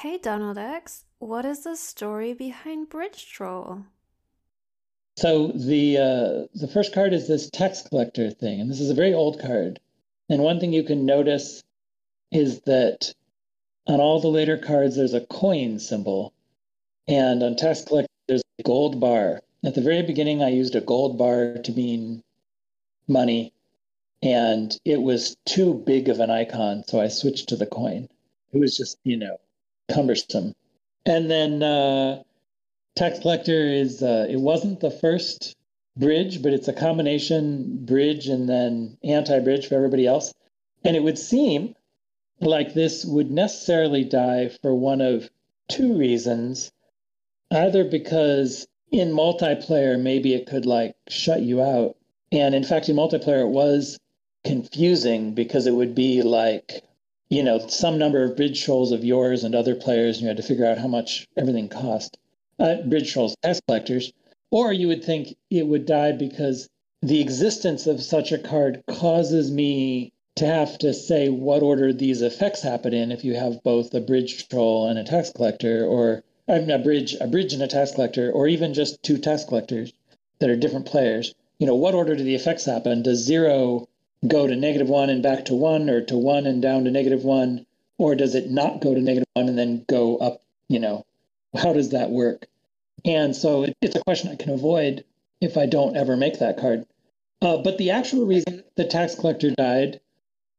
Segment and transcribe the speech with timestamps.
[0.00, 3.86] Hey Donald X, what is the story behind Bridge Troll?
[5.16, 8.94] So the uh, the first card is this tax collector thing, and this is a
[8.94, 9.80] very old card.
[10.28, 11.64] And one thing you can notice
[12.30, 13.14] is that
[13.86, 16.34] on all the later cards there's a coin symbol,
[17.08, 19.40] and on tax collector there's a gold bar.
[19.64, 22.22] At the very beginning, I used a gold bar to mean
[23.08, 23.54] money,
[24.22, 28.10] and it was too big of an icon, so I switched to the coin.
[28.52, 29.38] It was just you know
[29.92, 30.54] cumbersome.
[31.04, 32.22] And then uh,
[32.96, 35.54] Tax Collector is uh, it wasn't the first
[35.96, 40.32] bridge, but it's a combination bridge and then anti-bridge for everybody else.
[40.84, 41.74] And it would seem
[42.40, 45.30] like this would necessarily die for one of
[45.68, 46.70] two reasons.
[47.50, 51.96] Either because in multiplayer, maybe it could like shut you out.
[52.32, 53.98] And in fact, in multiplayer, it was
[54.44, 56.82] confusing because it would be like
[57.28, 60.36] you know, some number of bridge trolls of yours and other players, and you had
[60.36, 62.18] to figure out how much everything cost.
[62.58, 64.12] Uh, bridge trolls, tax collectors.
[64.50, 66.68] Or you would think it would die because
[67.02, 72.22] the existence of such a card causes me to have to say what order these
[72.22, 76.22] effects happen in if you have both a bridge troll and a tax collector, or
[76.46, 79.44] I mean, a bridge, a bridge and a tax collector, or even just two tax
[79.44, 79.92] collectors
[80.38, 81.34] that are different players.
[81.58, 83.02] You know, what order do the effects happen?
[83.02, 83.88] Does zero
[84.26, 87.24] go to negative one and back to one or to one and down to negative
[87.24, 87.66] one?
[87.98, 90.42] Or does it not go to negative one and then go up?
[90.68, 91.06] You know,
[91.56, 92.46] how does that work?
[93.04, 95.04] And so it, it's a question I can avoid
[95.40, 96.86] if I don't ever make that card.
[97.40, 100.00] Uh, but the actual reason the tax collector died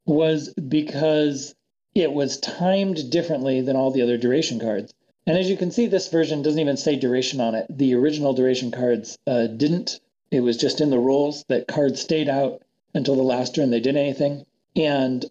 [0.05, 1.55] was because
[1.95, 4.93] it was timed differently than all the other duration cards.
[5.25, 7.65] And as you can see, this version doesn't even say duration on it.
[7.69, 9.99] The original duration cards uh, didn't.
[10.31, 12.61] It was just in the rules that cards stayed out
[12.93, 14.45] until the last turn they did anything.
[14.75, 15.25] And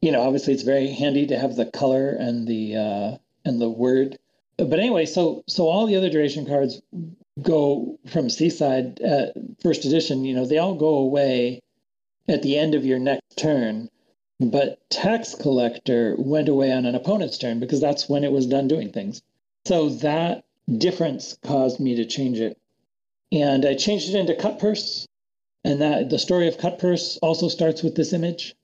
[0.00, 3.70] you know, obviously, it's very handy to have the color and the uh, and the
[3.70, 4.18] word.
[4.56, 6.82] But anyway, so so all the other duration cards
[7.40, 9.26] go from Seaside uh,
[9.62, 10.24] first edition.
[10.24, 11.62] You know, they all go away
[12.28, 13.88] at the end of your next turn.
[14.40, 18.66] But Tax Collector went away on an opponent's turn because that's when it was done
[18.66, 19.22] doing things.
[19.66, 20.44] So that
[20.78, 22.58] difference caused me to change it.
[23.30, 25.06] And I changed it into Cutpurse
[25.64, 28.54] and that the story of Cutpurse also starts with this image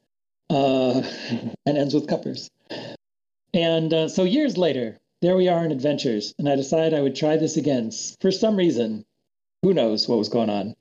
[0.51, 1.03] uh,
[1.67, 2.49] and ends with Cutpurse.
[3.55, 7.17] And uh, so years later, there we are in Adventures, and I decided I would
[7.17, 7.91] try this again.
[8.21, 9.05] For some reason,
[9.63, 10.77] who knows what was going on.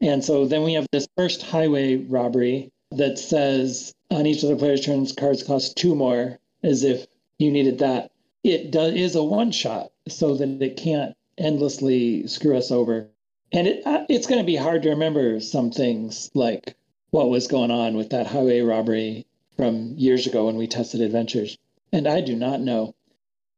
[0.00, 4.56] And so then we have this first highway robbery that says on each of the
[4.56, 7.06] player's turns, cards cost two more, as if
[7.38, 8.10] you needed that.
[8.44, 13.08] It does, is a one shot so that it can't endlessly screw us over
[13.52, 16.74] and it, uh, it's going to be hard to remember some things like
[17.10, 19.26] what was going on with that highway robbery
[19.56, 21.58] from years ago when we tested adventures.
[21.92, 22.94] And I do not know.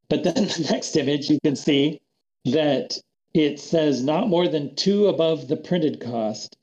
[0.08, 2.00] But then the next image, you can see
[2.44, 2.98] that
[3.32, 6.56] it says not more than two above the printed cost,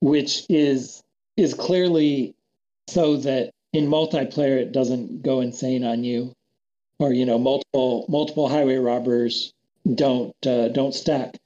[0.00, 1.02] which is
[1.36, 2.34] is clearly
[2.88, 6.32] so that in multiplayer it doesn't go insane on you,
[6.98, 9.52] or you know multiple multiple highway robbers
[9.94, 11.38] don't uh, don't stack.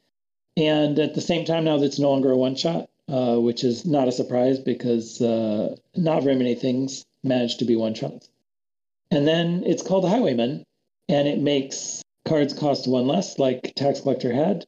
[0.56, 3.84] And at the same time, now it's no longer a one shot, uh, which is
[3.84, 8.28] not a surprise because uh, not very many things manage to be one shots.
[9.10, 10.64] And then it's called Highwayman,
[11.08, 14.66] and it makes cards cost one less, like Tax Collector had,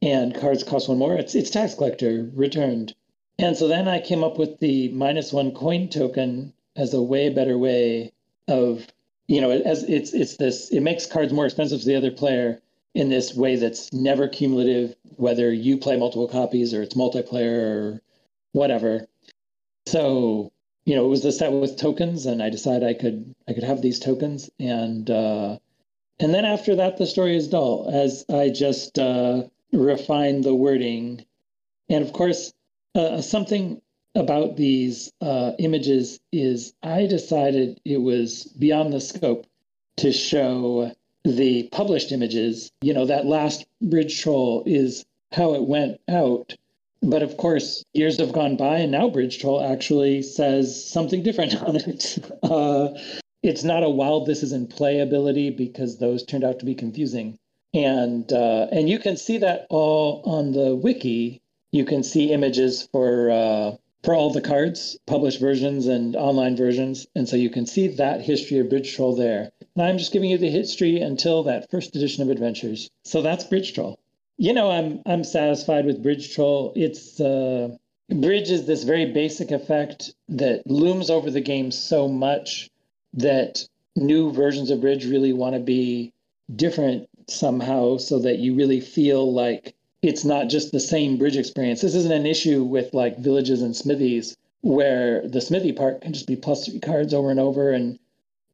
[0.00, 1.14] and cards cost one more.
[1.16, 2.94] It's it's Tax Collector returned.
[3.38, 7.28] And so then I came up with the minus one coin token as a way
[7.28, 8.12] better way
[8.48, 8.86] of,
[9.28, 12.60] you know, as it's it's this it makes cards more expensive to the other player
[12.94, 18.02] in this way that's never cumulative, whether you play multiple copies or it's multiplayer or
[18.52, 19.06] whatever.
[19.86, 20.52] So,
[20.84, 23.64] you know, it was the set with tokens, and I decided I could I could
[23.64, 25.58] have these tokens, and uh,
[26.20, 31.24] and then after that, the story is dull as I just uh, refine the wording,
[31.88, 32.52] and of course,
[32.94, 33.80] uh, something
[34.14, 39.46] about these uh, images is I decided it was beyond the scope
[39.96, 40.92] to show
[41.24, 46.54] the published images, you know, that last bridge troll is how it went out.
[47.02, 51.60] But of course, years have gone by, and now Bridge Troll actually says something different
[51.62, 52.18] on it.
[52.42, 52.90] Uh,
[53.42, 56.76] it's not a wild this is in play ability because those turned out to be
[56.76, 57.36] confusing.
[57.74, 61.40] And uh, and you can see that all on the wiki.
[61.72, 63.72] You can see images for uh,
[64.02, 67.06] for all the cards, published versions and online versions.
[67.14, 69.52] And so you can see that history of Bridge Troll there.
[69.76, 72.90] And I'm just giving you the history until that first edition of Adventures.
[73.04, 73.98] So that's Bridge Troll.
[74.38, 76.72] You know, I'm I'm satisfied with Bridge Troll.
[76.74, 77.76] It's uh,
[78.08, 82.70] Bridge is this very basic effect that looms over the game so much
[83.14, 83.66] that
[83.96, 86.12] new versions of bridge really want to be
[86.54, 91.80] different somehow so that you really feel like it's not just the same bridge experience.
[91.80, 96.26] This isn't an issue with like villages and smithies where the smithy part can just
[96.26, 97.98] be plus three cards over and over and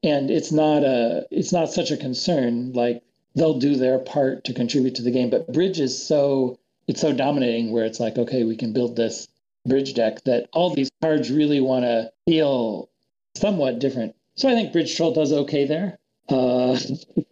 [0.02, 2.72] and it's not a it's not such a concern.
[2.72, 3.02] Like
[3.34, 7.12] they'll do their part to contribute to the game but bridge is so it's so
[7.12, 9.28] dominating where it's like okay we can build this
[9.66, 12.88] bridge deck that all these cards really want to feel
[13.34, 14.14] somewhat different.
[14.36, 15.98] So i think bridge troll does okay there.
[16.28, 16.78] Uh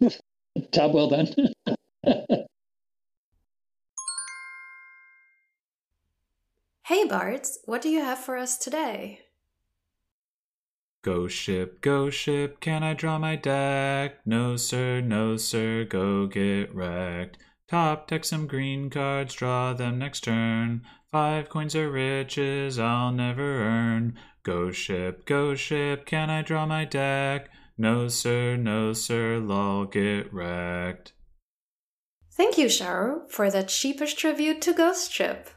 [0.71, 1.27] job well done
[6.87, 9.19] Hey Bards, what do you have for us today?
[11.03, 14.25] Ghost Ship, Ghost Ship, can I draw my deck?
[14.25, 17.39] No sir, no sir, go get wrecked.
[17.67, 20.83] Top deck some green cards, draw them next turn.
[21.11, 24.17] Five coins are riches I'll never earn.
[24.43, 27.49] Ghost Ship, Ghost Ship, can I draw my deck?
[27.77, 31.11] No sir, no sir, lol, get wrecked.
[32.31, 35.49] Thank you, Sharur, for that sheepish tribute to Ghost Ship.